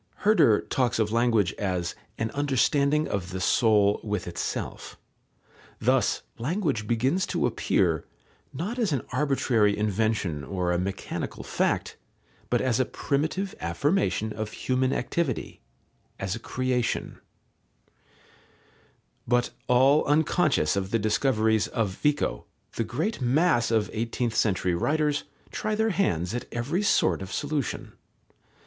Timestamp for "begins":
6.87-7.27